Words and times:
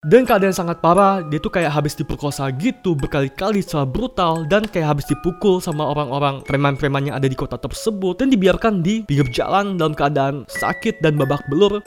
Dan 0.00 0.24
keadaan 0.24 0.56
sangat 0.56 0.80
parah, 0.80 1.20
dia 1.20 1.36
tuh 1.36 1.52
kayak 1.52 1.76
habis 1.76 1.92
diperkosa 1.92 2.48
gitu 2.56 2.96
berkali-kali 2.96 3.60
secara 3.60 3.84
brutal 3.84 4.48
dan 4.48 4.64
kayak 4.64 4.96
habis 4.96 5.04
dipukul 5.04 5.60
sama 5.60 5.92
orang-orang 5.92 6.40
preman-preman 6.40 7.12
yang 7.12 7.20
ada 7.20 7.28
di 7.28 7.36
kota 7.36 7.60
tersebut 7.60 8.16
dan 8.16 8.32
dibiarkan 8.32 8.80
di 8.80 9.04
pinggir 9.04 9.28
jalan 9.28 9.76
dalam 9.76 9.92
keadaan 9.92 10.48
sakit 10.48 11.04
dan 11.04 11.20
babak 11.20 11.44
belur. 11.52 11.84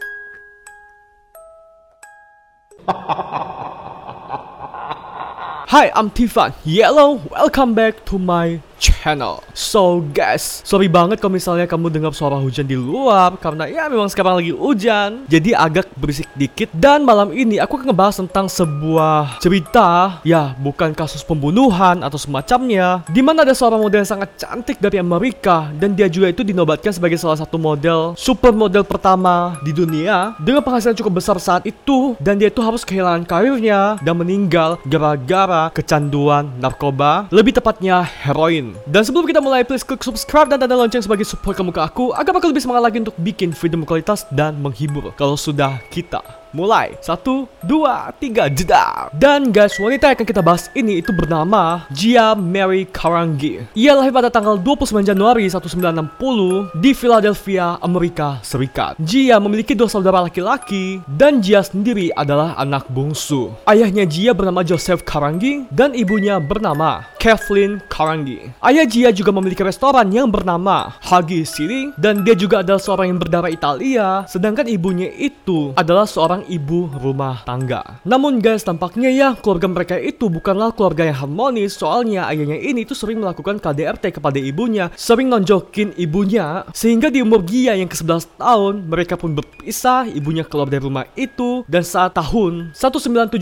Hi, 5.73 5.89
I'm 5.97 6.13
Tiffan 6.13 6.53
Yellow. 6.69 7.17
Welcome 7.33 7.73
back 7.73 8.05
to 8.13 8.21
my 8.21 8.61
channel. 8.83 9.39
So 9.55 10.03
guys, 10.11 10.59
sorry 10.67 10.91
banget 10.91 11.23
kalau 11.23 11.39
misalnya 11.39 11.63
kamu 11.63 11.87
dengar 11.87 12.11
suara 12.11 12.35
hujan 12.35 12.67
di 12.67 12.75
luar 12.75 13.39
karena 13.39 13.71
ya 13.71 13.87
memang 13.87 14.11
sekarang 14.11 14.43
lagi 14.43 14.51
hujan. 14.51 15.23
Jadi 15.31 15.55
agak 15.55 15.87
berisik 15.95 16.27
dikit 16.35 16.67
dan 16.75 17.07
malam 17.07 17.31
ini 17.31 17.63
aku 17.63 17.79
akan 17.79 17.87
ngebahas 17.87 18.19
tentang 18.19 18.51
sebuah 18.51 19.39
cerita 19.39 20.19
ya 20.27 20.51
bukan 20.59 20.91
kasus 20.91 21.23
pembunuhan 21.23 22.03
atau 22.03 22.19
semacamnya 22.19 23.05
di 23.07 23.23
mana 23.23 23.47
ada 23.47 23.55
seorang 23.55 23.79
model 23.79 24.03
yang 24.03 24.11
sangat 24.11 24.35
cantik 24.35 24.81
dari 24.81 24.99
Amerika 24.99 25.71
dan 25.77 25.95
dia 25.95 26.11
juga 26.11 26.33
itu 26.33 26.41
dinobatkan 26.43 26.91
sebagai 26.91 27.15
salah 27.15 27.39
satu 27.39 27.55
model 27.55 28.17
super 28.17 28.51
model 28.51 28.83
pertama 28.83 29.55
di 29.61 29.71
dunia 29.71 30.35
dengan 30.41 30.65
penghasilan 30.65 30.97
cukup 30.97 31.23
besar 31.23 31.37
saat 31.39 31.63
itu 31.63 32.17
dan 32.19 32.35
dia 32.35 32.49
itu 32.49 32.59
harus 32.59 32.81
kehilangan 32.83 33.23
karirnya 33.23 34.01
dan 34.01 34.15
meninggal 34.17 34.81
gara-gara 34.83 35.69
kecanduan 35.71 36.49
narkoba 36.57 37.29
lebih 37.29 37.55
tepatnya 37.55 38.01
heroin 38.03 38.72
dan 38.89 39.01
sebelum 39.07 39.25
kita 39.25 39.39
mulai, 39.39 39.63
please 39.63 39.85
klik 39.85 40.03
subscribe 40.03 40.51
dan 40.51 40.59
tanda 40.59 40.75
lonceng 40.75 41.01
sebagai 41.01 41.23
support 41.23 41.55
kamu 41.55 41.71
ke 41.71 41.81
aku 41.81 42.11
agar 42.13 42.35
aku 42.35 42.51
lebih 42.51 42.63
semangat 42.63 42.83
lagi 42.91 42.97
untuk 43.01 43.15
bikin 43.21 43.55
video 43.55 43.79
berkualitas 43.81 44.27
dan 44.33 44.59
menghibur. 44.59 45.15
Kalau 45.15 45.39
sudah 45.39 45.79
kita 45.87 46.42
mulai. 46.53 46.95
Satu, 47.01 47.49
dua, 47.65 48.13
tiga, 48.21 48.47
jeda. 48.47 49.09
Dan 49.11 49.49
guys, 49.49 49.75
wanita 49.81 50.13
yang 50.13 50.15
akan 50.21 50.27
kita 50.29 50.41
bahas 50.45 50.69
ini 50.77 51.01
itu 51.01 51.11
bernama 51.11 51.83
Gia 51.91 52.37
Mary 52.37 52.87
Karangi. 52.87 53.65
Ia 53.75 53.97
lahir 53.97 54.13
pada 54.13 54.29
tanggal 54.29 54.55
29 54.61 55.03
Januari 55.03 55.49
1960 55.49 56.71
di 56.79 56.93
Philadelphia, 56.93 57.81
Amerika 57.81 58.39
Serikat. 58.45 58.95
Gia 59.01 59.41
memiliki 59.41 59.73
dua 59.73 59.89
saudara 59.89 60.23
laki-laki 60.23 61.01
dan 61.09 61.41
Gia 61.41 61.65
sendiri 61.65 62.13
adalah 62.13 62.55
anak 62.55 62.87
bungsu. 62.87 63.51
Ayahnya 63.65 64.05
Gia 64.07 64.31
bernama 64.31 64.61
Joseph 64.61 65.03
Karangi 65.03 65.65
dan 65.73 65.97
ibunya 65.97 66.37
bernama 66.37 67.03
Kathleen 67.17 67.79
Karangi. 67.87 68.51
Ayah 68.59 68.83
Gia 68.83 69.09
juga 69.15 69.31
memiliki 69.31 69.63
restoran 69.63 70.11
yang 70.11 70.27
bernama 70.27 70.91
Hagi 70.99 71.47
City 71.47 71.95
dan 71.95 72.27
dia 72.27 72.35
juga 72.35 72.59
adalah 72.59 72.83
seorang 72.83 73.15
yang 73.15 73.19
berdarah 73.23 73.47
Italia, 73.47 74.27
sedangkan 74.27 74.67
ibunya 74.67 75.07
itu 75.15 75.71
adalah 75.79 76.03
seorang 76.03 76.42
ibu 76.47 76.91
rumah 76.99 77.45
tangga. 77.47 78.01
Namun 78.03 78.39
guys, 78.43 78.65
tampaknya 78.65 79.09
ya 79.09 79.29
keluarga 79.37 79.67
mereka 79.69 79.95
itu 79.99 80.27
bukanlah 80.27 80.73
keluarga 80.73 81.07
yang 81.07 81.17
harmonis 81.17 81.75
soalnya 81.77 82.27
ayahnya 82.31 82.59
ini 82.59 82.83
tuh 82.83 82.97
sering 82.97 83.19
melakukan 83.19 83.59
KDRT 83.59 84.19
kepada 84.19 84.39
ibunya, 84.39 84.91
sering 84.95 85.31
nonjokin 85.31 85.95
ibunya, 85.95 86.67
sehingga 86.75 87.07
di 87.07 87.23
umur 87.23 87.43
Gia 87.43 87.75
yang 87.75 87.91
ke-11 87.91 88.39
tahun, 88.39 88.73
mereka 88.87 89.15
pun 89.19 89.35
berpisah, 89.35 90.07
ibunya 90.09 90.43
keluar 90.47 90.67
dari 90.67 90.83
rumah 90.83 91.05
itu, 91.13 91.63
dan 91.67 91.83
saat 91.83 92.15
tahun 92.15 92.71
1971 92.75 93.39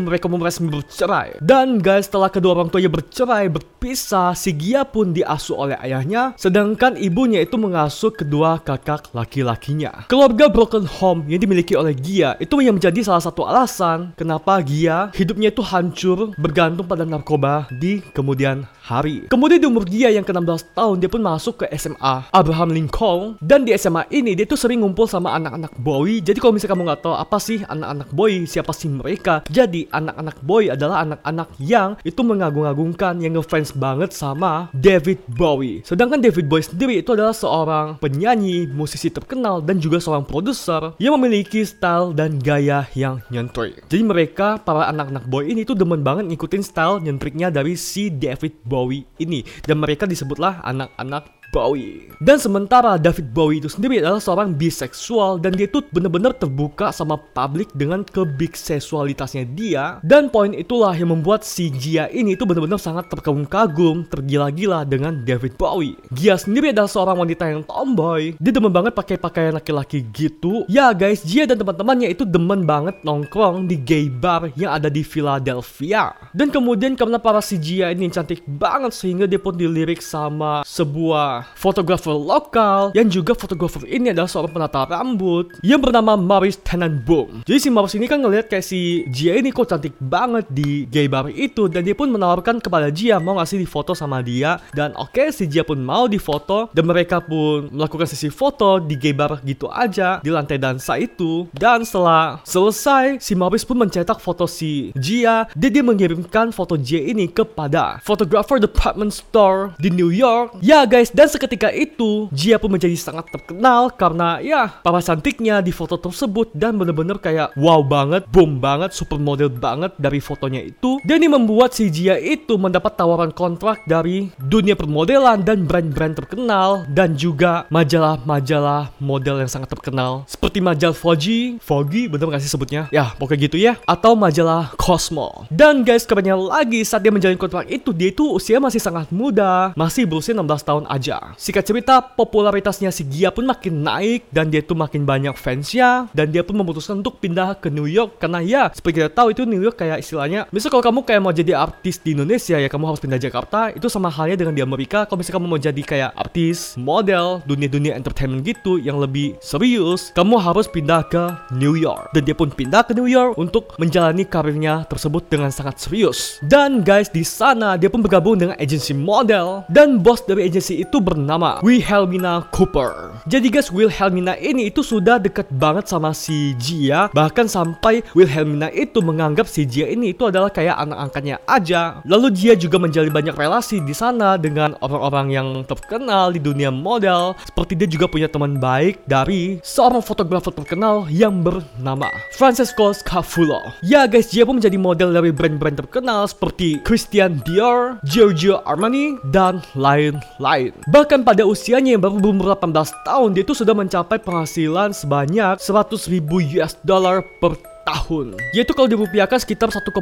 mereka 0.00 0.26
memulai 0.28 0.52
bercerai. 0.54 1.38
Dan 1.38 1.78
guys, 1.80 2.06
setelah 2.08 2.28
kedua 2.28 2.58
orang 2.58 2.68
tuanya 2.70 2.90
bercerai, 2.90 3.48
berpisah, 3.48 4.32
si 4.36 4.50
Gia 4.54 4.84
pun 4.84 5.12
diasuh 5.12 5.56
oleh 5.56 5.76
ayahnya, 5.82 6.34
sedangkan 6.36 6.98
ibunya 6.98 7.42
itu 7.42 7.56
mengasuh 7.60 8.10
kedua 8.14 8.60
kakak 8.62 9.12
laki-lakinya. 9.12 10.06
Keluarga 10.10 10.48
broken 10.50 10.86
home 10.86 11.26
yang 11.28 11.40
dimiliki 11.42 11.74
oleh 11.74 11.94
Gia 11.94 12.33
itu 12.40 12.60
yang 12.62 12.76
menjadi 12.78 13.00
salah 13.04 13.22
satu 13.22 13.46
alasan 13.46 14.14
kenapa 14.16 14.62
Gia 14.64 15.10
hidupnya 15.12 15.52
itu 15.52 15.60
hancur 15.60 16.32
bergantung 16.40 16.88
pada 16.88 17.04
narkoba 17.04 17.68
di 17.68 18.00
kemudian 18.14 18.64
hari. 18.84 19.24
Kemudian 19.32 19.60
di 19.60 19.66
umur 19.68 19.84
dia 19.88 20.12
yang 20.12 20.24
ke-16 20.24 20.76
tahun 20.76 20.96
dia 21.00 21.08
pun 21.08 21.24
masuk 21.24 21.64
ke 21.64 21.66
SMA 21.76 22.28
Abraham 22.32 22.70
Lincoln 22.72 23.40
dan 23.40 23.64
di 23.64 23.72
SMA 23.76 24.04
ini 24.12 24.36
dia 24.36 24.44
tuh 24.44 24.60
sering 24.60 24.84
ngumpul 24.84 25.08
sama 25.08 25.32
anak-anak 25.36 25.76
boy. 25.80 26.20
Jadi 26.20 26.38
kalau 26.40 26.56
misalnya 26.56 26.72
kamu 26.76 26.82
nggak 26.88 27.00
tahu 27.04 27.14
apa 27.16 27.38
sih 27.40 27.58
anak-anak 27.64 28.08
boy, 28.12 28.32
siapa 28.44 28.72
sih 28.76 28.88
mereka? 28.88 29.44
Jadi 29.48 29.88
anak-anak 29.88 30.36
boy 30.44 30.68
adalah 30.72 31.04
anak-anak 31.04 31.48
yang 31.60 31.96
itu 32.04 32.20
mengagung-agungkan 32.24 33.20
yang 33.20 33.36
ngefans 33.36 33.76
banget 33.76 34.16
sama 34.16 34.72
David 34.72 35.20
Bowie. 35.28 35.84
Sedangkan 35.84 36.20
David 36.20 36.48
Bowie 36.48 36.64
sendiri 36.64 36.94
itu 37.00 37.12
adalah 37.12 37.36
seorang 37.36 38.00
penyanyi, 38.00 38.68
musisi 38.68 39.12
terkenal 39.12 39.60
dan 39.60 39.76
juga 39.80 40.00
seorang 40.00 40.24
produser 40.24 40.96
yang 40.96 41.20
memiliki 41.20 41.60
style 41.64 42.16
dan 42.16 42.23
dan 42.24 42.40
gaya 42.40 42.88
yang 42.96 43.20
nyentrik. 43.28 43.84
Jadi 43.92 44.00
mereka 44.00 44.56
para 44.56 44.88
anak-anak 44.88 45.28
boy 45.28 45.44
ini 45.44 45.68
tuh 45.68 45.76
demen 45.76 46.00
banget 46.00 46.24
ngikutin 46.32 46.64
style 46.64 47.04
nyentriknya 47.04 47.52
dari 47.52 47.76
si 47.76 48.08
David 48.08 48.64
Bowie 48.64 49.04
ini 49.20 49.44
dan 49.68 49.76
mereka 49.76 50.08
disebutlah 50.08 50.64
anak-anak 50.64 51.33
Bowie. 51.54 52.10
Dan 52.18 52.42
sementara 52.42 52.98
David 52.98 53.30
Bowie 53.30 53.62
itu 53.62 53.70
sendiri 53.70 54.02
adalah 54.02 54.18
seorang 54.18 54.58
biseksual 54.58 55.38
dan 55.38 55.54
dia 55.54 55.70
tuh 55.70 55.86
bener-bener 55.94 56.34
terbuka 56.34 56.90
sama 56.90 57.14
publik 57.14 57.70
dengan 57.78 58.02
kebikseksualitasnya 58.02 59.46
dia. 59.54 60.02
Dan 60.02 60.32
poin 60.34 60.50
itulah 60.50 60.90
yang 60.98 61.14
membuat 61.14 61.46
si 61.46 61.70
Gia 61.70 62.10
ini 62.10 62.34
tuh 62.34 62.50
bener-bener 62.50 62.80
sangat 62.80 63.06
terkagum-kagum, 63.12 64.10
tergila-gila 64.10 64.82
dengan 64.82 65.22
David 65.22 65.54
Bowie. 65.54 65.94
Gia 66.10 66.34
sendiri 66.34 66.74
adalah 66.74 66.90
seorang 66.90 67.22
wanita 67.22 67.44
yang 67.46 67.62
tomboy. 67.62 68.34
Dia 68.42 68.52
demen 68.56 68.74
banget 68.74 68.96
pakai 68.96 69.14
pakaian 69.20 69.54
laki-laki 69.54 70.02
gitu. 70.10 70.66
Ya 70.66 70.90
guys, 70.90 71.22
Gia 71.22 71.46
dan 71.46 71.60
teman-temannya 71.60 72.10
itu 72.10 72.26
demen 72.26 72.66
banget 72.66 72.98
nongkrong 73.06 73.70
di 73.70 73.78
gay 73.78 74.10
bar 74.10 74.50
yang 74.58 74.74
ada 74.74 74.90
di 74.90 75.06
Philadelphia. 75.06 76.16
Dan 76.34 76.50
kemudian 76.50 76.98
karena 76.98 77.20
para 77.20 77.38
si 77.44 77.60
Gia 77.60 77.92
ini 77.92 78.10
cantik 78.10 78.42
banget 78.48 78.96
sehingga 78.96 79.28
dia 79.28 79.38
pun 79.38 79.54
dilirik 79.54 80.00
sama 80.00 80.64
sebuah 80.64 81.43
fotografer 81.52 82.16
lokal 82.16 82.96
yang 82.96 83.08
juga 83.12 83.36
fotografer 83.36 83.84
ini 83.88 84.10
adalah 84.16 84.28
seorang 84.28 84.52
penata 84.52 84.88
rambut 84.88 85.52
yang 85.60 85.80
bernama 85.80 86.16
Maurice 86.16 86.60
Tenenbaum. 86.60 87.44
Jadi 87.44 87.58
si 87.60 87.68
Maurice 87.68 87.96
ini 88.00 88.08
kan 88.08 88.20
ngeliat 88.20 88.48
kayak 88.48 88.64
si 88.64 89.04
Jia 89.12 89.36
ini 89.36 89.52
kok 89.52 89.68
cantik 89.68 89.94
banget 90.00 90.48
di 90.48 90.88
gay 90.88 91.06
bar 91.10 91.28
itu 91.28 91.68
dan 91.68 91.84
dia 91.84 91.92
pun 91.92 92.08
menawarkan 92.08 92.60
kepada 92.62 92.88
Jia 92.88 93.20
mau 93.20 93.36
ngasih 93.36 93.60
di 93.60 93.68
foto 93.68 93.92
sama 93.92 94.24
dia 94.24 94.60
dan 94.72 94.96
oke 94.96 95.12
okay, 95.12 95.28
si 95.34 95.44
Jia 95.44 95.66
pun 95.66 95.80
mau 95.80 96.08
di 96.08 96.16
foto 96.16 96.72
dan 96.72 96.84
mereka 96.88 97.20
pun 97.20 97.68
melakukan 97.68 98.08
sesi 98.08 98.30
foto 98.32 98.80
di 98.80 98.94
gay 98.96 99.12
bar 99.12 99.42
gitu 99.42 99.66
aja 99.68 100.22
di 100.22 100.30
lantai 100.30 100.56
dansa 100.56 100.96
itu 100.96 101.50
dan 101.52 101.82
setelah 101.82 102.40
selesai 102.46 103.18
si 103.20 103.34
Maurice 103.34 103.66
pun 103.66 103.80
mencetak 103.80 104.22
foto 104.22 104.46
si 104.46 104.94
Jia 104.94 105.50
dan 105.52 105.70
dia 105.74 105.84
mengirimkan 105.84 106.54
foto 106.54 106.78
Jia 106.78 107.02
ini 107.10 107.26
kepada 107.26 107.98
fotografer 108.00 108.62
department 108.62 109.10
store 109.10 109.74
di 109.82 109.90
New 109.90 110.14
York 110.14 110.56
ya 110.62 110.86
guys 110.86 111.10
dan 111.10 111.26
seketika 111.34 111.74
itu, 111.74 112.30
Jia 112.30 112.62
pun 112.62 112.70
menjadi 112.70 112.94
sangat 112.94 113.26
terkenal 113.34 113.90
karena 113.90 114.38
ya 114.38 114.70
para 114.86 115.02
cantiknya 115.02 115.58
di 115.58 115.74
foto 115.74 115.98
tersebut 115.98 116.54
dan 116.54 116.78
bener-bener 116.78 117.18
kayak 117.18 117.58
wow 117.58 117.82
banget, 117.82 118.22
boom 118.30 118.62
banget, 118.62 118.94
super 118.94 119.18
model 119.18 119.50
banget 119.50 119.90
dari 119.98 120.22
fotonya 120.22 120.62
itu. 120.62 121.02
Dan 121.02 121.26
ini 121.26 121.28
membuat 121.34 121.74
si 121.74 121.90
Jia 121.90 122.14
itu 122.22 122.54
mendapat 122.54 122.94
tawaran 122.94 123.34
kontrak 123.34 123.82
dari 123.90 124.30
dunia 124.38 124.78
permodelan 124.78 125.42
dan 125.42 125.66
brand-brand 125.66 126.14
terkenal 126.14 126.86
dan 126.86 127.18
juga 127.18 127.66
majalah-majalah 127.74 128.94
model 129.02 129.42
yang 129.42 129.50
sangat 129.50 129.74
terkenal 129.74 130.22
seperti 130.28 130.60
majalah 130.60 130.94
Vogue, 130.94 131.58
Vogue 131.64 132.06
bener 132.06 132.26
gak 132.30 132.42
sih 132.44 132.52
sebutnya? 132.52 132.86
Ya 132.92 133.16
pokoknya 133.16 133.40
gitu 133.48 133.56
ya. 133.56 133.80
Atau 133.88 134.12
majalah 134.14 134.76
Cosmo. 134.76 135.48
Dan 135.48 135.82
guys 135.82 136.04
kerennya 136.04 136.36
lagi 136.36 136.84
saat 136.84 137.00
dia 137.00 137.10
menjalin 137.10 137.40
kontrak 137.40 137.64
itu 137.66 137.90
dia 137.96 138.12
itu 138.12 138.28
usia 138.28 138.60
masih 138.60 138.78
sangat 138.78 139.08
muda, 139.08 139.72
masih 139.72 140.04
berusia 140.04 140.36
16 140.36 140.68
tahun 140.68 140.84
aja. 140.92 141.23
Singkat 141.34 141.64
cerita, 141.64 141.94
popularitasnya 142.04 142.92
si 142.92 143.08
Gia 143.08 143.32
pun 143.32 143.48
makin 143.48 143.80
naik 143.80 144.28
dan 144.28 144.52
dia 144.52 144.60
tuh 144.60 144.76
makin 144.76 145.08
banyak 145.08 145.34
fansnya 145.34 146.08
dan 146.12 146.30
dia 146.30 146.44
pun 146.44 146.60
memutuskan 146.60 147.00
untuk 147.00 147.18
pindah 147.18 147.56
ke 147.58 147.72
New 147.72 147.88
York 147.88 148.20
karena 148.20 148.44
ya 148.44 148.62
seperti 148.72 149.00
kita 149.00 149.10
tahu 149.12 149.32
itu 149.32 149.42
New 149.48 149.60
York 149.60 149.80
kayak 149.80 150.02
istilahnya 150.02 150.46
misal 150.50 150.68
kalau 150.72 150.84
kamu 150.84 151.00
kayak 151.06 151.20
mau 151.22 151.32
jadi 151.32 151.52
artis 151.56 152.00
di 152.00 152.16
Indonesia 152.16 152.56
ya 152.58 152.68
kamu 152.68 152.84
harus 152.90 153.00
pindah 153.00 153.20
Jakarta. 153.20 153.70
Itu 153.72 153.86
sama 153.88 154.10
halnya 154.10 154.40
dengan 154.40 154.54
di 154.56 154.62
Amerika 154.64 155.06
kalau 155.06 155.20
misalnya 155.20 155.36
kamu 155.40 155.46
mau 155.46 155.60
jadi 155.60 155.82
kayak 155.84 156.10
artis, 156.16 156.74
model, 156.74 157.40
dunia-dunia 157.46 157.94
entertainment 157.94 158.42
gitu 158.44 158.80
yang 158.80 158.98
lebih 158.98 159.36
serius 159.38 160.10
kamu 160.12 160.40
harus 160.40 160.66
pindah 160.66 161.06
ke 161.06 161.22
New 161.54 161.78
York. 161.78 162.10
Dan 162.16 162.26
dia 162.26 162.36
pun 162.36 162.50
pindah 162.50 162.82
ke 162.86 162.92
New 162.96 163.06
York 163.06 163.36
untuk 163.38 163.76
menjalani 163.78 164.24
karirnya 164.26 164.88
tersebut 164.88 165.28
dengan 165.28 165.52
sangat 165.52 165.78
serius. 165.78 166.40
Dan 166.42 166.80
guys 166.82 167.12
di 167.12 167.22
sana 167.22 167.76
dia 167.78 167.92
pun 167.92 168.00
bergabung 168.00 168.40
dengan 168.40 168.56
agensi 168.58 168.96
model 168.96 169.62
dan 169.70 170.00
bos 170.00 170.24
dari 170.24 170.48
agensi 170.48 170.80
itu 170.80 170.96
bernama 171.04 171.60
Wilhelmina 171.60 172.48
Cooper. 172.48 173.20
Jadi 173.28 173.52
guys, 173.52 173.68
Wilhelmina 173.68 174.40
ini 174.40 174.72
itu 174.72 174.80
sudah 174.80 175.20
dekat 175.20 175.52
banget 175.52 175.86
sama 175.86 176.16
si 176.16 176.56
Jia, 176.56 177.12
bahkan 177.12 177.44
sampai 177.44 178.00
Wilhelmina 178.16 178.72
itu 178.72 179.04
menganggap 179.04 179.44
si 179.44 179.68
Jia 179.68 179.92
ini 179.92 180.16
itu 180.16 180.24
adalah 180.24 180.48
kayak 180.48 180.80
anak 180.80 180.98
angkatnya 181.08 181.36
aja. 181.44 182.00
Lalu 182.08 182.32
Jia 182.32 182.54
juga 182.56 182.80
menjalin 182.80 183.12
banyak 183.12 183.36
relasi 183.36 183.84
di 183.84 183.92
sana 183.92 184.40
dengan 184.40 184.74
orang-orang 184.80 185.26
yang 185.30 185.48
terkenal 185.68 186.32
di 186.32 186.40
dunia 186.40 186.72
model. 186.72 187.36
Seperti 187.44 187.76
dia 187.76 187.88
juga 187.88 188.08
punya 188.08 188.26
teman 188.32 188.56
baik 188.56 189.04
dari 189.04 189.60
seorang 189.60 190.00
fotografer 190.00 190.50
terkenal 190.54 191.04
yang 191.12 191.44
bernama 191.44 192.08
Francesco 192.32 192.94
Scafulo. 192.96 193.60
Ya 193.84 194.08
guys, 194.08 194.32
Jia 194.32 194.48
pun 194.48 194.56
menjadi 194.56 194.78
model 194.80 195.10
dari 195.12 195.30
brand-brand 195.34 195.76
terkenal 195.84 196.24
seperti 196.30 196.80
Christian 196.86 197.42
Dior, 197.44 198.00
Giorgio 198.06 198.64
Armani, 198.64 199.18
dan 199.28 199.60
lain-lain. 199.74 200.72
Bahkan 200.94 201.26
pada 201.26 201.42
usianya 201.42 201.98
yang 201.98 202.06
baru 202.06 202.22
berumur 202.22 202.54
18 202.54 202.70
tahun, 203.02 203.34
dia 203.34 203.42
itu 203.42 203.50
sudah 203.50 203.74
mencapai 203.74 204.14
penghasilan 204.22 204.94
sebanyak 204.94 205.58
100 205.58 205.90
ribu 206.06 206.38
US 206.54 206.78
dollar 206.86 207.18
per 207.42 207.58
tahun. 207.84 208.34
Yaitu 208.56 208.72
kalau 208.72 208.88
dirupiahkan 208.88 209.38
sekitar 209.38 209.68
1,5 209.68 209.92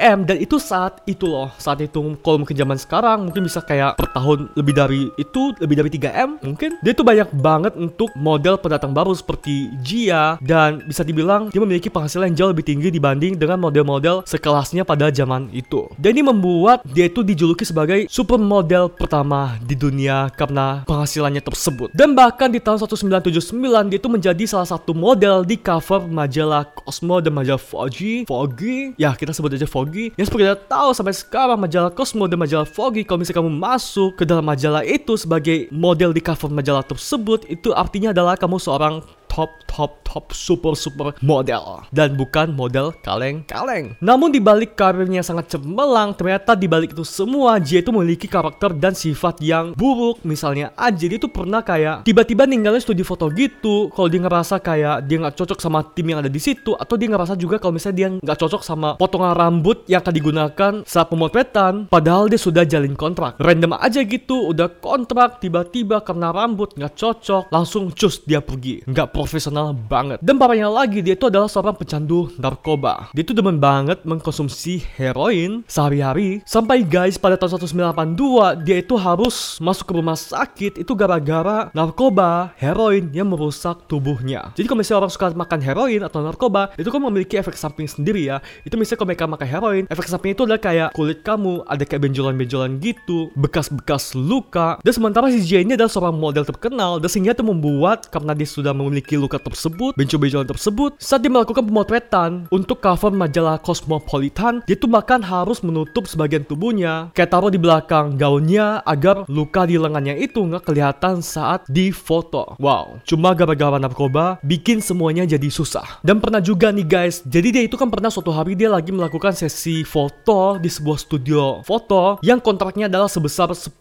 M 0.00 0.18
Dan 0.24 0.36
itu 0.40 0.56
saat 0.56 1.04
itu 1.04 1.28
loh. 1.28 1.52
Saat 1.60 1.84
itu 1.84 2.16
kalau 2.24 2.42
mungkin 2.42 2.56
zaman 2.56 2.80
sekarang 2.80 3.28
Mungkin 3.28 3.44
bisa 3.44 3.60
kayak 3.62 4.00
per 4.00 4.10
tahun 4.10 4.50
lebih 4.56 4.74
dari 4.74 5.02
itu 5.20 5.52
Lebih 5.60 5.76
dari 5.84 5.90
3 5.92 6.24
M 6.26 6.30
mungkin. 6.40 6.80
Dia 6.80 6.96
itu 6.96 7.04
banyak 7.04 7.28
banget 7.36 7.76
untuk 7.76 8.10
model 8.16 8.56
pendatang 8.58 8.96
baru 8.96 9.12
seperti 9.12 9.70
Jia 9.84 10.40
Dan 10.40 10.82
bisa 10.88 11.04
dibilang 11.04 11.52
dia 11.52 11.60
memiliki 11.60 11.92
penghasilan 11.92 12.32
jauh 12.32 12.50
lebih 12.50 12.64
tinggi 12.64 12.88
Dibanding 12.88 13.36
dengan 13.36 13.60
model-model 13.60 14.24
sekelasnya 14.24 14.88
pada 14.88 15.12
zaman 15.12 15.52
itu. 15.52 15.86
Dan 16.00 16.16
ini 16.16 16.32
membuat 16.32 16.80
dia 16.88 17.06
itu 17.06 17.20
dijuluki 17.20 17.68
sebagai 17.68 18.08
supermodel 18.08 18.88
pertama 18.88 19.60
di 19.60 19.76
dunia 19.76 20.32
Karena 20.32 20.88
penghasilannya 20.88 21.44
tersebut. 21.44 21.92
Dan 21.92 22.16
bahkan 22.16 22.48
di 22.48 22.62
tahun 22.62 22.80
1979 22.80 23.92
Dia 23.92 23.98
itu 24.00 24.08
menjadi 24.08 24.44
salah 24.48 24.68
satu 24.68 24.96
model 24.96 25.44
di 25.44 25.60
cover 25.60 26.08
majalah 26.08 26.64
Cosmo 26.72 27.25
dan 27.26 27.34
majalah 27.34 27.58
Foggy 27.58 28.22
Foggy 28.30 28.94
ya 28.94 29.18
kita 29.18 29.34
sebut 29.34 29.58
aja 29.58 29.66
Foggy 29.66 30.14
yang 30.14 30.26
seperti 30.30 30.46
kita 30.46 30.58
tahu 30.70 30.94
sampai 30.94 31.10
sekarang 31.10 31.58
majalah 31.58 31.90
Cosmo 31.90 32.30
dan 32.30 32.38
majalah 32.38 32.62
Foggy 32.62 33.02
kalau 33.02 33.18
misalnya 33.18 33.42
kamu 33.42 33.52
masuk 33.58 34.10
ke 34.14 34.22
dalam 34.22 34.46
majalah 34.46 34.86
itu 34.86 35.18
sebagai 35.18 35.66
model 35.74 36.14
di 36.14 36.22
cover 36.22 36.46
majalah 36.54 36.86
tersebut 36.86 37.50
itu 37.50 37.74
artinya 37.74 38.14
adalah 38.14 38.38
kamu 38.38 38.62
seorang 38.62 39.02
top 39.36 39.52
top 39.68 40.00
top 40.08 40.32
super 40.32 40.72
super 40.72 41.12
model 41.20 41.84
dan 41.92 42.16
bukan 42.16 42.56
model 42.56 42.96
kaleng-kaleng. 43.04 43.92
Namun 44.00 44.32
di 44.32 44.40
balik 44.40 44.72
karirnya 44.72 45.20
sangat 45.20 45.52
cemerlang, 45.52 46.16
ternyata 46.16 46.56
di 46.56 46.64
balik 46.64 46.96
itu 46.96 47.04
semua 47.04 47.60
dia 47.60 47.84
itu 47.84 47.92
memiliki 47.92 48.24
karakter 48.24 48.72
dan 48.72 48.96
sifat 48.96 49.44
yang 49.44 49.76
buruk. 49.76 50.24
Misalnya 50.24 50.72
aja 50.72 51.04
dia 51.04 51.20
itu 51.20 51.28
pernah 51.28 51.60
kayak 51.60 52.08
tiba-tiba 52.08 52.48
ninggalin 52.48 52.80
studi 52.80 53.04
foto 53.04 53.28
gitu 53.28 53.92
kalau 53.92 54.08
dia 54.08 54.24
ngerasa 54.24 54.56
kayak 54.56 55.04
dia 55.04 55.20
nggak 55.20 55.36
cocok 55.36 55.60
sama 55.60 55.84
tim 55.92 56.08
yang 56.08 56.24
ada 56.24 56.32
di 56.32 56.40
situ 56.40 56.72
atau 56.72 56.96
dia 56.96 57.12
ngerasa 57.12 57.36
juga 57.36 57.60
kalau 57.60 57.76
misalnya 57.76 57.96
dia 58.00 58.08
nggak 58.16 58.38
cocok 58.40 58.62
sama 58.64 58.96
potongan 58.96 59.36
rambut 59.36 59.84
yang 59.84 60.00
akan 60.00 60.14
digunakan 60.16 60.72
saat 60.88 61.12
pemotretan 61.12 61.84
padahal 61.92 62.32
dia 62.32 62.40
sudah 62.40 62.64
jalin 62.64 62.96
kontrak. 62.96 63.36
Random 63.36 63.76
aja 63.76 64.00
gitu, 64.00 64.48
udah 64.56 64.72
kontrak 64.80 65.44
tiba-tiba 65.44 66.00
karena 66.00 66.32
rambut 66.32 66.72
nggak 66.72 66.96
cocok 66.96 67.52
langsung 67.52 67.92
cus 67.92 68.24
dia 68.24 68.40
pergi. 68.40 68.80
Nggak 68.88 69.12
profesional 69.26 69.74
banget. 69.74 70.22
Dan 70.22 70.38
parahnya 70.38 70.70
lagi, 70.70 71.02
dia 71.02 71.18
itu 71.18 71.26
adalah 71.26 71.50
seorang 71.50 71.74
pecandu 71.74 72.30
narkoba. 72.38 73.10
Dia 73.10 73.26
itu 73.26 73.34
demen 73.34 73.58
banget 73.58 74.06
mengkonsumsi 74.06 74.86
heroin 74.96 75.66
sehari-hari. 75.66 76.40
Sampai 76.46 76.86
guys, 76.86 77.18
pada 77.18 77.34
tahun 77.34 77.66
1982, 77.66 78.62
dia 78.62 78.78
itu 78.78 78.94
harus 78.94 79.58
masuk 79.58 79.90
ke 79.90 79.94
rumah 79.98 80.14
sakit 80.14 80.78
itu 80.78 80.92
gara-gara 80.94 81.68
narkoba, 81.74 82.54
heroin 82.56 83.10
yang 83.10 83.26
merusak 83.26 83.84
tubuhnya. 83.90 84.54
Jadi 84.54 84.66
kalau 84.70 84.78
misalnya 84.78 85.00
orang 85.02 85.12
suka 85.12 85.26
makan 85.34 85.60
heroin 85.60 86.02
atau 86.06 86.22
narkoba, 86.22 86.70
itu 86.78 86.88
kan 86.88 87.02
memiliki 87.02 87.34
efek 87.36 87.58
samping 87.58 87.90
sendiri 87.90 88.30
ya. 88.30 88.38
Itu 88.62 88.78
misalnya 88.78 89.02
kalau 89.02 89.10
mereka 89.10 89.24
makan 89.26 89.48
heroin, 89.50 89.84
efek 89.90 90.06
samping 90.06 90.32
itu 90.38 90.46
adalah 90.46 90.62
kayak 90.62 90.88
kulit 90.94 91.26
kamu 91.26 91.66
ada 91.66 91.82
kayak 91.82 92.02
benjolan-benjolan 92.06 92.78
gitu, 92.78 93.34
bekas-bekas 93.34 94.14
luka. 94.14 94.78
Dan 94.86 94.92
sementara 94.94 95.26
si 95.34 95.42
Jay 95.42 95.66
ini 95.66 95.74
adalah 95.74 95.90
seorang 95.90 96.14
model 96.14 96.46
terkenal, 96.46 97.02
dan 97.02 97.08
sehingga 97.10 97.34
itu 97.34 97.42
membuat 97.42 98.06
karena 98.12 98.32
dia 98.36 98.46
sudah 98.46 98.70
memiliki 98.76 99.15
luka 99.18 99.40
tersebut, 99.40 99.96
benjolan-benjolan 99.96 100.48
tersebut, 100.48 100.90
saat 101.00 101.24
dia 101.24 101.32
melakukan 101.32 101.64
pemotretan 101.64 102.30
untuk 102.52 102.78
cover 102.84 103.10
majalah 103.12 103.56
Cosmopolitan, 103.58 104.60
dia 104.68 104.76
tuh 104.76 104.90
bahkan 104.92 105.24
harus 105.24 105.64
menutup 105.64 106.04
sebagian 106.04 106.44
tubuhnya, 106.44 107.10
kayak 107.16 107.32
taruh 107.32 107.50
di 107.50 107.58
belakang 107.58 108.14
gaunnya 108.20 108.84
agar 108.84 109.24
luka 109.26 109.64
di 109.64 109.80
lengannya 109.80 110.20
itu 110.20 110.44
nggak 110.44 110.68
kelihatan 110.68 111.24
saat 111.24 111.64
difoto. 111.66 112.54
Wow, 112.60 113.00
cuma 113.08 113.32
gara-gara 113.32 113.80
narkoba 113.80 114.38
bikin 114.44 114.84
semuanya 114.84 115.24
jadi 115.24 115.48
susah. 115.48 116.04
Dan 116.04 116.20
pernah 116.20 116.38
juga 116.44 116.68
nih 116.70 116.86
guys, 116.86 117.24
jadi 117.24 117.48
dia 117.50 117.62
itu 117.64 117.74
kan 117.80 117.88
pernah 117.88 118.12
suatu 118.12 118.30
hari 118.30 118.52
dia 118.52 118.68
lagi 118.68 118.92
melakukan 118.92 119.32
sesi 119.32 119.82
foto 119.82 120.60
di 120.60 120.68
sebuah 120.68 120.98
studio 121.00 121.64
foto 121.64 122.18
yang 122.20 122.38
kontraknya 122.42 122.90
adalah 122.90 123.08
sebesar 123.08 123.50
10.000 123.50 123.80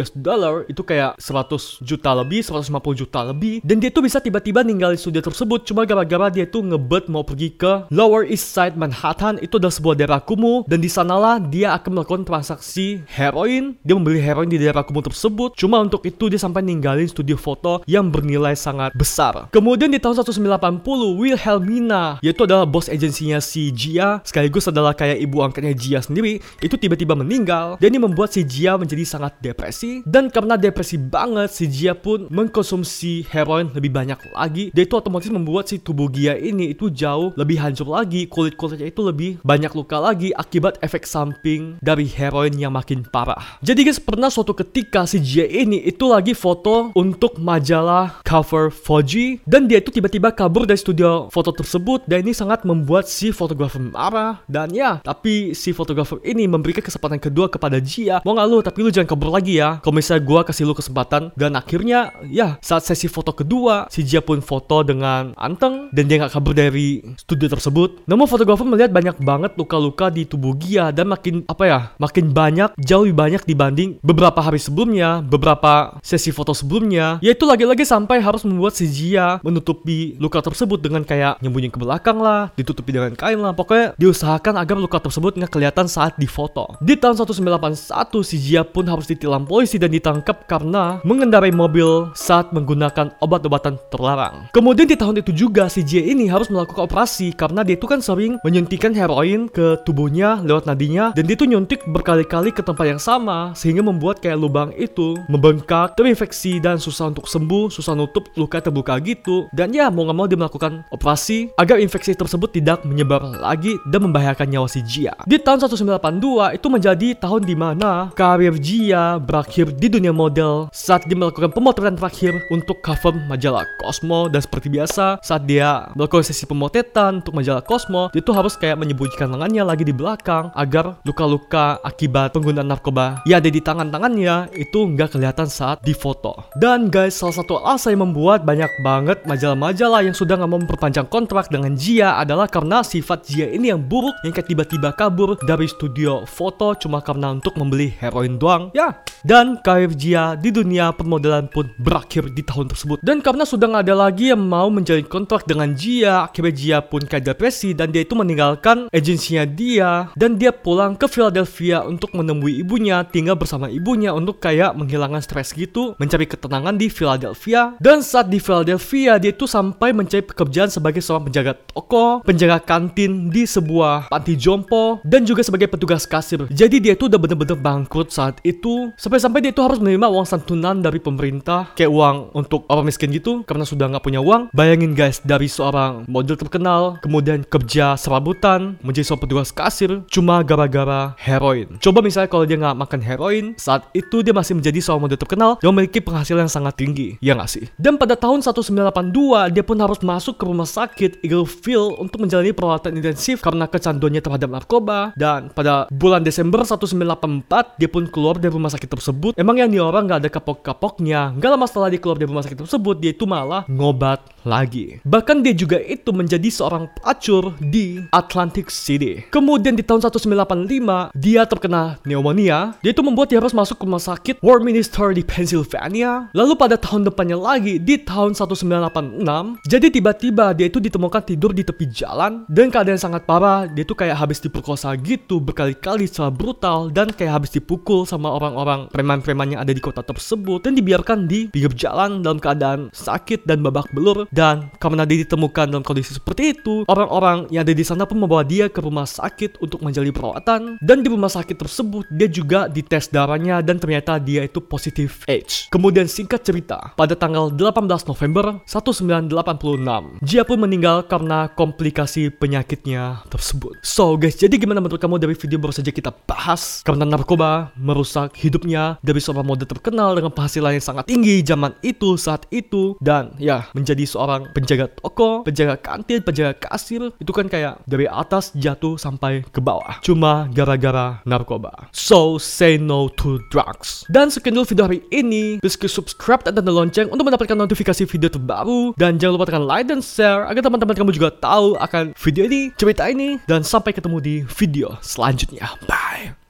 US 0.00 0.10
dollar, 0.14 0.64
itu 0.66 0.82
kayak 0.82 1.18
100 1.20 1.82
juta 1.84 2.10
lebih, 2.16 2.40
150 2.42 3.02
juta 3.04 3.20
lebih, 3.28 3.60
dan 3.62 3.76
dia 3.78 3.90
tuh 3.92 4.02
bisa 4.02 4.18
tiba-tiba 4.22 4.61
ninggalin 4.62 4.98
studio 4.98 5.22
tersebut 5.22 5.66
cuma 5.66 5.82
gara-gara 5.84 6.30
dia 6.30 6.46
tuh 6.46 6.62
ngebet 6.62 7.10
mau 7.10 7.26
pergi 7.26 7.52
ke 7.52 7.86
Lower 7.90 8.26
East 8.26 8.54
Side 8.54 8.78
Manhattan. 8.78 9.38
Itu 9.42 9.58
adalah 9.60 9.74
sebuah 9.74 9.94
daerah 9.98 10.20
kumuh 10.22 10.64
dan 10.66 10.82
di 10.82 10.90
sanalah 10.90 11.38
dia 11.38 11.76
akan 11.76 12.00
melakukan 12.00 12.24
transaksi 12.26 13.04
heroin. 13.06 13.76
Dia 13.84 13.94
membeli 13.94 14.22
heroin 14.22 14.48
di 14.48 14.58
daerah 14.58 14.82
kumuh 14.82 15.04
tersebut. 15.04 15.54
Cuma 15.54 15.82
untuk 15.82 16.02
itu 16.08 16.32
dia 16.32 16.40
sampai 16.40 16.62
ninggalin 16.62 17.06
studio 17.06 17.34
foto 17.38 17.82
yang 17.86 18.08
bernilai 18.08 18.54
sangat 18.58 18.94
besar. 18.94 19.50
Kemudian 19.54 19.90
di 19.90 19.98
tahun 20.02 20.22
1980 20.22 20.82
Wilhelmina 21.18 22.18
yaitu 22.22 22.46
adalah 22.46 22.66
bos 22.66 22.86
agensinya 22.86 23.38
si 23.42 23.70
Jia 23.74 24.22
sekaligus 24.22 24.68
adalah 24.70 24.94
kayak 24.94 25.18
ibu 25.22 25.42
angkatnya 25.42 25.74
Jia 25.74 26.00
sendiri 26.02 26.42
itu 26.62 26.74
tiba-tiba 26.78 27.14
meninggal. 27.14 27.76
Dan 27.78 27.94
ini 27.94 28.00
membuat 28.02 28.34
si 28.34 28.46
Jia 28.46 28.78
menjadi 28.78 29.02
sangat 29.06 29.38
depresi. 29.42 30.02
Dan 30.06 30.30
karena 30.30 30.54
depresi 30.54 30.98
banget 30.98 31.50
si 31.50 31.66
Jia 31.68 31.94
pun 31.94 32.26
mengkonsumsi 32.30 33.30
heroin 33.30 33.70
lebih 33.72 33.94
banyak 33.94 34.18
lagi 34.34 34.41
dia 34.48 34.82
itu 34.86 34.94
otomatis 34.96 35.28
membuat 35.28 35.68
si 35.68 35.78
tubuh 35.78 36.08
Gia 36.12 36.38
ini 36.38 36.70
itu 36.70 36.86
jauh 36.92 37.34
lebih 37.34 37.58
hancur 37.58 37.88
lagi 37.88 38.30
kulit-kulitnya 38.30 38.88
itu 38.88 39.00
lebih 39.02 39.30
banyak 39.42 39.72
luka 39.74 39.98
lagi 39.98 40.30
akibat 40.32 40.78
efek 40.80 41.02
samping 41.04 41.76
dari 41.82 42.06
heroin 42.06 42.54
yang 42.54 42.72
makin 42.72 43.02
parah. 43.02 43.58
Jadi 43.60 43.84
guys 43.84 43.98
pernah 43.98 44.30
suatu 44.30 44.54
ketika 44.54 45.04
si 45.04 45.18
Gia 45.18 45.44
ini 45.44 45.82
itu 45.82 46.06
lagi 46.08 46.32
foto 46.32 46.94
untuk 46.94 47.42
majalah 47.42 48.22
cover 48.22 48.70
Fuji 48.72 49.42
dan 49.44 49.66
dia 49.66 49.82
itu 49.82 49.90
tiba-tiba 49.90 50.30
kabur 50.32 50.64
dari 50.64 50.78
studio 50.78 51.28
foto 51.28 51.50
tersebut 51.50 52.06
dan 52.06 52.22
ini 52.22 52.32
sangat 52.32 52.62
membuat 52.62 53.10
si 53.10 53.34
fotografer 53.34 53.82
marah. 53.82 54.40
Dan 54.46 54.72
ya 54.72 55.02
tapi 55.02 55.52
si 55.52 55.74
fotografer 55.74 56.22
ini 56.22 56.46
memberikan 56.46 56.84
kesempatan 56.84 57.18
kedua 57.18 57.50
kepada 57.50 57.82
Jia 57.82 58.22
mau 58.22 58.38
nggak 58.38 58.48
lu 58.48 58.58
tapi 58.62 58.78
lu 58.86 58.90
jangan 58.94 59.10
kabur 59.10 59.34
lagi 59.34 59.58
ya. 59.58 59.82
Kalau 59.82 59.94
misalnya 59.96 60.22
gua 60.24 60.40
kasih 60.46 60.64
lu 60.68 60.74
kesempatan 60.76 61.34
dan 61.34 61.58
akhirnya 61.58 62.14
ya 62.30 62.56
saat 62.62 62.86
sesi 62.86 63.10
foto 63.10 63.34
kedua 63.34 63.90
si 63.90 64.06
Jia 64.06 64.22
pun 64.22 64.31
foto 64.40 64.80
dengan 64.80 65.36
anteng 65.36 65.92
dan 65.92 66.08
dia 66.08 66.24
nggak 66.24 66.32
kabur 66.32 66.56
dari 66.56 67.04
studio 67.20 67.52
tersebut. 67.52 68.08
Namun 68.08 68.24
fotografer 68.24 68.64
melihat 68.64 68.88
banyak 68.88 69.20
banget 69.20 69.52
luka-luka 69.60 70.08
di 70.08 70.24
tubuh 70.24 70.56
Gia 70.62 70.94
dan 70.94 71.10
makin 71.10 71.42
apa 71.44 71.64
ya, 71.66 71.80
makin 71.98 72.30
banyak, 72.30 72.72
jauh 72.78 73.12
lebih 73.12 73.18
banyak 73.18 73.42
dibanding 73.44 74.00
beberapa 74.00 74.40
hari 74.40 74.56
sebelumnya, 74.56 75.20
beberapa 75.20 76.00
sesi 76.00 76.32
foto 76.32 76.56
sebelumnya. 76.56 77.20
Yaitu 77.20 77.44
lagi-lagi 77.44 77.84
sampai 77.84 78.24
harus 78.24 78.40
membuat 78.48 78.72
si 78.72 78.88
Gia 78.88 79.36
menutupi 79.44 80.16
luka 80.16 80.40
tersebut 80.40 80.80
dengan 80.80 81.04
kayak 81.04 81.36
nyembunyi 81.44 81.68
ke 81.68 81.76
belakang 81.76 82.16
lah, 82.16 82.48
ditutupi 82.56 82.96
dengan 82.96 83.12
kain 83.12 83.36
lah. 83.36 83.52
Pokoknya 83.52 83.92
diusahakan 84.00 84.56
agar 84.56 84.80
luka 84.80 84.96
tersebut 84.96 85.36
nggak 85.36 85.52
kelihatan 85.52 85.84
saat 85.90 86.16
difoto. 86.16 86.72
Di 86.80 86.96
tahun 86.96 87.20
1981 87.20 88.24
si 88.24 88.36
Gia 88.40 88.64
pun 88.64 88.88
harus 88.88 89.04
ditilang 89.04 89.44
polisi 89.44 89.76
dan 89.76 89.92
ditangkap 89.92 90.48
karena 90.48 91.04
mengendarai 91.04 91.52
mobil 91.52 92.14
saat 92.16 92.48
menggunakan 92.54 93.12
obat-obatan 93.20 93.76
terlarang. 93.92 94.21
Kemudian 94.54 94.86
di 94.86 94.94
tahun 94.94 95.24
itu 95.24 95.32
juga 95.32 95.66
si 95.66 95.82
J 95.82 96.12
ini 96.12 96.28
harus 96.28 96.52
melakukan 96.52 96.86
operasi 96.86 97.34
karena 97.34 97.64
dia 97.66 97.74
itu 97.74 97.88
kan 97.88 97.98
sering 97.98 98.38
menyuntikkan 98.46 98.92
heroin 98.94 99.48
ke 99.48 99.80
tubuhnya 99.82 100.38
lewat 100.44 100.68
nadinya 100.68 101.10
dan 101.16 101.26
dia 101.26 101.34
itu 101.34 101.48
nyuntik 101.48 101.82
berkali-kali 101.88 102.52
ke 102.54 102.62
tempat 102.62 102.84
yang 102.86 103.00
sama 103.00 103.56
sehingga 103.56 103.82
membuat 103.82 104.20
kayak 104.20 104.38
lubang 104.38 104.70
itu 104.76 105.18
membengkak, 105.26 105.96
terinfeksi 105.98 106.60
dan 106.60 106.76
susah 106.76 107.10
untuk 107.10 107.26
sembuh, 107.26 107.72
susah 107.72 107.96
nutup 107.96 108.28
luka 108.36 108.60
terbuka 108.60 109.00
gitu. 109.00 109.48
Dan 109.50 109.72
ya 109.72 109.88
mau 109.88 110.04
nggak 110.04 110.16
mau 110.16 110.26
dia 110.28 110.38
melakukan 110.38 110.84
operasi 110.92 111.50
agar 111.56 111.80
infeksi 111.80 112.12
tersebut 112.12 112.52
tidak 112.52 112.84
menyebar 112.84 113.24
lagi 113.40 113.74
dan 113.88 114.04
membahayakan 114.04 114.46
nyawa 114.52 114.68
si 114.68 114.84
Jia. 114.84 115.16
Di 115.24 115.40
tahun 115.40 115.64
1982 115.64 116.58
itu 116.60 116.66
menjadi 116.68 117.08
tahun 117.16 117.42
di 117.48 117.56
mana 117.56 118.12
karir 118.12 118.54
Jia 118.60 119.16
berakhir 119.16 119.72
di 119.72 119.88
dunia 119.88 120.12
model 120.12 120.68
saat 120.70 121.08
dia 121.08 121.16
melakukan 121.16 121.50
pemotretan 121.54 121.96
terakhir 121.96 122.36
untuk 122.52 122.84
cover 122.84 123.16
majalah 123.30 123.64
Cosmo 123.80 124.11
Cosmo 124.12 124.28
dan 124.28 124.44
seperti 124.44 124.68
biasa 124.68 125.24
saat 125.24 125.48
dia 125.48 125.88
melakukan 125.96 126.20
sesi 126.20 126.44
pemotretan 126.44 127.24
untuk 127.24 127.32
majalah 127.32 127.64
Cosmo, 127.64 128.12
dia 128.12 128.20
tuh 128.20 128.36
harus 128.36 128.60
kayak 128.60 128.76
menyembunyikan 128.76 129.32
lengannya 129.32 129.64
lagi 129.64 129.88
di 129.88 129.94
belakang 129.96 130.52
agar 130.52 131.00
luka-luka 131.08 131.80
akibat 131.80 132.36
penggunaan 132.36 132.68
narkoba 132.68 133.24
yang 133.24 133.40
ada 133.40 133.48
di 133.48 133.64
tangan-tangannya 133.64 134.52
itu 134.52 134.92
nggak 134.92 135.16
kelihatan 135.16 135.48
saat 135.48 135.80
difoto. 135.80 136.44
Dan 136.60 136.92
guys, 136.92 137.16
salah 137.16 137.40
satu 137.40 137.56
alasan 137.64 137.96
yang 137.96 138.12
membuat 138.12 138.44
banyak 138.44 138.68
banget 138.84 139.24
majalah-majalah 139.24 140.04
yang 140.04 140.12
sudah 140.12 140.36
nggak 140.36 140.50
mau 140.52 140.60
memperpanjang 140.60 141.08
kontrak 141.08 141.48
dengan 141.48 141.72
Jia 141.72 142.20
adalah 142.20 142.52
karena 142.52 142.84
sifat 142.84 143.24
Jia 143.24 143.48
ini 143.48 143.72
yang 143.72 143.80
buruk 143.80 144.12
yang 144.28 144.36
kayak 144.36 144.52
tiba-tiba 144.52 144.92
kabur 144.92 145.40
dari 145.40 145.64
studio 145.64 146.28
foto 146.28 146.76
cuma 146.76 147.00
karena 147.00 147.32
untuk 147.32 147.56
membeli 147.56 147.96
heroin 147.96 148.36
doang. 148.36 148.68
Ya, 148.76 149.00
dan 149.24 149.56
karir 149.64 149.96
Jia 149.96 150.36
di 150.36 150.52
dunia 150.52 150.92
permodelan 150.92 151.48
pun 151.48 151.72
berakhir 151.80 152.28
di 152.36 152.44
tahun 152.44 152.68
tersebut. 152.68 153.00
Dan 153.00 153.24
karena 153.24 153.48
sudah 153.48 153.72
nggak 153.72 153.84
ada 153.88 154.01
lagi 154.08 154.34
yang 154.34 154.42
mau 154.42 154.68
menjalin 154.68 155.06
kontrak 155.06 155.46
dengan 155.46 155.74
Jia, 155.74 156.26
akhirnya 156.26 156.54
Jia 156.54 156.78
pun 156.82 157.02
kayak 157.06 157.34
depresi 157.34 157.74
dan 157.74 157.90
dia 157.94 158.02
itu 158.02 158.18
meninggalkan 158.18 158.90
agensinya 158.90 159.46
dia 159.46 160.10
dan 160.18 160.36
dia 160.36 160.50
pulang 160.50 160.98
ke 160.98 161.06
Philadelphia 161.06 161.86
untuk 161.86 162.14
menemui 162.14 162.62
ibunya, 162.62 163.06
tinggal 163.06 163.38
bersama 163.38 163.70
ibunya 163.70 164.10
untuk 164.10 164.42
kayak 164.42 164.74
menghilangkan 164.74 165.22
stres 165.22 165.54
gitu, 165.54 165.94
mencari 165.98 166.26
ketenangan 166.26 166.74
di 166.74 166.90
Philadelphia. 166.90 167.78
Dan 167.78 168.02
saat 168.02 168.30
di 168.30 168.42
Philadelphia 168.42 169.18
dia 169.20 169.30
itu 169.30 169.46
sampai 169.46 169.94
mencari 169.94 170.24
pekerjaan 170.24 170.72
sebagai 170.72 171.04
seorang 171.04 171.30
penjaga 171.30 171.52
toko, 171.54 172.22
penjaga 172.26 172.58
kantin 172.62 173.30
di 173.30 173.46
sebuah 173.46 174.10
panti 174.10 174.34
jompo 174.34 174.98
dan 175.06 175.22
juga 175.22 175.46
sebagai 175.46 175.70
petugas 175.70 176.04
kasir. 176.08 176.48
Jadi 176.50 176.82
dia 176.82 176.94
itu 176.98 177.06
udah 177.06 177.20
bener-bener 177.20 177.58
bangkrut 177.58 178.10
saat 178.10 178.42
itu 178.42 178.82
Sampai-sampai 178.96 179.44
dia 179.44 179.52
itu 179.52 179.60
harus 179.60 179.76
menerima 179.76 180.08
uang 180.08 180.24
santunan 180.24 180.80
dari 180.80 180.96
pemerintah, 181.02 181.74
kayak 181.76 181.92
uang 181.92 182.16
untuk 182.32 182.64
orang 182.70 182.88
miskin 182.88 183.12
gitu, 183.12 183.44
karena 183.44 183.66
sudah 183.66 183.90
nggak 183.92 184.04
punya 184.04 184.20
uang. 184.24 184.48
Bayangin 184.56 184.96
guys, 184.96 185.20
dari 185.20 185.46
seorang 185.46 186.08
model 186.08 186.36
terkenal, 186.40 186.96
kemudian 187.04 187.44
kerja 187.44 187.94
serabutan, 188.00 188.80
menjadi 188.80 189.12
seorang 189.12 189.24
petugas 189.28 189.50
kasir, 189.52 190.02
cuma 190.08 190.40
gara-gara 190.40 191.12
heroin. 191.20 191.76
Coba 191.78 192.00
misalnya 192.00 192.32
kalau 192.32 192.48
dia 192.48 192.56
nggak 192.56 192.78
makan 192.80 193.00
heroin, 193.04 193.44
saat 193.60 193.86
itu 193.92 194.24
dia 194.24 194.32
masih 194.32 194.56
menjadi 194.56 194.80
seorang 194.80 195.04
model 195.08 195.20
terkenal 195.20 195.50
yang 195.60 195.76
memiliki 195.76 196.00
penghasilan 196.00 196.48
yang 196.48 196.52
sangat 196.52 196.74
tinggi, 196.80 197.20
ya 197.20 197.36
nggak 197.36 197.50
sih? 197.50 197.64
Dan 197.76 198.00
pada 198.00 198.16
tahun 198.16 198.40
1982, 198.40 199.52
dia 199.52 199.64
pun 199.64 199.76
harus 199.76 200.00
masuk 200.00 200.40
ke 200.40 200.44
rumah 200.48 200.66
sakit 200.66 201.20
Eaglefield 201.20 202.00
untuk 202.00 202.24
menjalani 202.24 202.56
perawatan 202.56 202.96
intensif 202.96 203.44
karena 203.44 203.68
kecanduannya 203.68 204.24
terhadap 204.24 204.48
narkoba. 204.48 205.12
Dan 205.14 205.52
pada 205.52 205.86
bulan 205.92 206.24
Desember 206.24 206.64
1984, 206.64 207.76
dia 207.76 207.88
pun 207.92 208.08
keluar 208.08 208.40
dari 208.40 208.52
rumah 208.52 208.72
sakit 208.72 208.88
tersebut 208.88 209.32
emang 209.36 209.58
yang 209.58 209.68
nih 209.68 209.82
orang 209.82 210.06
nggak 210.06 210.20
ada 210.22 210.30
kapok-kapoknya 210.30 211.34
nggak 211.34 211.50
lama 211.50 211.66
setelah 211.66 211.88
dia 211.90 212.00
keluar 212.00 212.16
dari 212.16 212.28
rumah 212.30 212.44
sakit 212.44 212.58
tersebut 212.62 212.96
dia 213.02 213.10
itu 213.10 213.24
malah 213.26 213.66
ngobat 213.82 214.32
lagi. 214.44 214.98
Bahkan 215.06 215.42
dia 215.42 215.54
juga 215.54 215.78
itu 215.78 216.10
menjadi 216.10 216.48
seorang 216.50 216.90
pelacur 216.98 217.54
di 217.62 218.02
Atlantic 218.10 218.68
City. 218.70 219.22
Kemudian 219.30 219.78
di 219.78 219.82
tahun 219.86 220.02
1985 220.02 221.14
dia 221.14 221.42
terkena 221.46 221.98
pneumonia. 222.02 222.74
Dia 222.82 222.90
itu 222.90 223.02
membuat 223.02 223.30
dia 223.30 223.38
harus 223.38 223.54
masuk 223.54 223.78
ke 223.78 223.84
rumah 223.86 224.02
sakit 224.02 224.42
War 224.42 224.58
Minister 224.62 225.14
di 225.14 225.22
Pennsylvania. 225.22 226.30
Lalu 226.34 226.54
pada 226.58 226.76
tahun 226.78 227.06
depannya 227.06 227.38
lagi 227.38 227.78
di 227.78 227.98
tahun 228.02 228.34
1986 228.34 229.62
jadi 229.66 229.86
tiba-tiba 229.88 230.52
dia 230.54 230.66
itu 230.68 230.78
ditemukan 230.82 231.22
tidur 231.22 231.54
di 231.54 231.62
tepi 231.62 231.86
jalan. 231.90 232.44
Dan 232.50 232.68
keadaan 232.68 232.98
sangat 232.98 233.24
parah 233.24 233.66
dia 233.70 233.86
itu 233.86 233.94
kayak 233.94 234.18
habis 234.18 234.42
diperkosa 234.42 234.94
gitu 234.98 235.38
berkali-kali 235.38 236.06
secara 236.10 236.34
brutal 236.34 236.90
dan 236.90 237.10
kayak 237.14 237.42
habis 237.42 237.54
dipukul 237.54 238.04
sama 238.04 238.28
orang-orang 238.34 238.90
preman-preman 238.90 239.56
yang 239.56 239.60
ada 239.62 239.70
di 239.70 239.82
kota 239.82 240.02
tersebut. 240.02 240.66
Dan 240.66 240.74
dibiarkan 240.74 241.30
di 241.30 241.48
pinggir 241.48 241.72
jalan 241.78 242.20
dalam 242.20 242.42
keadaan 242.42 242.90
sakit 242.92 243.46
dan 243.46 243.62
babak 243.72 243.88
belur 243.96 244.28
dan 244.28 244.68
karena 244.76 245.08
dia 245.08 245.24
ditemukan 245.24 245.72
dalam 245.72 245.80
kondisi 245.80 246.12
seperti 246.20 246.52
itu 246.52 246.84
orang-orang 246.84 247.48
yang 247.48 247.64
ada 247.64 247.72
di 247.72 247.80
sana 247.80 248.04
pun 248.04 248.20
membawa 248.20 248.44
dia 248.44 248.68
ke 248.68 248.84
rumah 248.84 249.08
sakit 249.08 249.56
untuk 249.64 249.80
menjalani 249.80 250.12
perawatan. 250.12 250.76
Dan 250.84 251.00
di 251.00 251.08
rumah 251.08 251.32
sakit 251.32 251.56
tersebut 251.56 252.04
dia 252.12 252.28
juga 252.28 252.68
dites 252.68 253.08
darahnya 253.08 253.64
dan 253.64 253.80
ternyata 253.80 254.20
dia 254.20 254.44
itu 254.44 254.60
positif 254.60 255.24
AIDS 255.24 255.72
kemudian 255.72 256.04
singkat 256.04 256.44
cerita 256.44 256.92
pada 256.92 257.16
tanggal 257.16 257.48
18 257.48 257.88
November 258.04 258.60
1986 258.68 260.20
dia 260.20 260.42
pun 260.44 260.58
meninggal 260.60 261.08
karena 261.08 261.48
komplikasi 261.48 262.28
penyakitnya 262.28 263.24
tersebut. 263.32 263.80
So 263.80 264.20
guys 264.20 264.36
jadi 264.36 264.60
gimana 264.60 264.82
menurut 264.82 265.00
kamu 265.00 265.16
dari 265.22 265.32
video 265.38 265.56
baru 265.62 265.72
saja 265.72 265.88
kita 265.94 266.12
bahas? 266.28 266.82
Karena 266.82 267.06
narkoba 267.08 267.70
merusak 267.78 268.34
hidupnya 268.36 268.98
dari 269.00 269.22
seorang 269.22 269.46
model 269.46 269.70
terkenal 269.70 270.18
dengan 270.18 270.34
penghasilan 270.34 270.76
yang 270.76 270.84
sangat 270.84 271.04
tinggi 271.06 271.40
zaman 271.46 271.72
itu 271.86 272.18
saat 272.18 272.44
itu. 272.50 272.98
Dan 272.98 273.32
ya 273.38 273.61
menjadi 273.72 274.04
seorang 274.04 274.50
penjaga 274.50 274.90
toko, 274.90 275.46
penjaga 275.46 275.78
kantin, 275.78 276.20
penjaga 276.22 276.58
kasir 276.58 277.14
itu 277.18 277.32
kan 277.32 277.46
kayak 277.46 277.80
dari 277.86 278.10
atas 278.10 278.50
jatuh 278.58 278.98
sampai 278.98 279.46
ke 279.50 279.60
bawah 279.62 280.02
cuma 280.02 280.50
gara-gara 280.50 281.22
narkoba. 281.24 281.88
So 281.94 282.36
say 282.36 282.76
no 282.76 283.08
to 283.22 283.38
drugs. 283.48 284.04
Dan 284.10 284.28
sekian 284.28 284.58
dulu 284.58 284.66
video 284.68 284.84
hari 284.90 285.00
ini. 285.14 285.62
Please 285.62 285.78
subscribe 285.88 286.42
dan 286.42 286.58
tanda 286.58 286.72
lonceng 286.74 287.08
untuk 287.08 287.28
mendapatkan 287.28 287.56
notifikasi 287.56 288.02
video 288.08 288.28
terbaru 288.28 288.92
dan 288.98 289.16
jangan 289.16 289.38
lupa 289.38 289.46
tekan 289.48 289.64
like 289.64 289.86
dan 289.86 290.00
share 290.02 290.44
agar 290.50 290.62
teman-teman 290.64 290.94
kamu 290.98 291.10
juga 291.14 291.30
tahu 291.32 291.78
akan 291.78 292.12
video 292.18 292.44
ini, 292.48 292.74
cerita 292.74 293.06
ini 293.08 293.38
dan 293.46 293.62
sampai 293.62 293.94
ketemu 293.94 294.18
di 294.18 294.36
video 294.46 294.98
selanjutnya. 295.00 295.78
Bye. 295.86 296.41